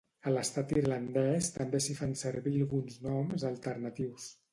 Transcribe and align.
A 0.29 0.31
l'estat 0.35 0.71
irlandès 0.79 1.49
també 1.57 1.81
s'hi 1.87 1.95
fan 1.99 2.15
servir 2.21 2.53
alguns 2.61 2.97
noms 3.05 3.47
alternatius. 3.51 4.27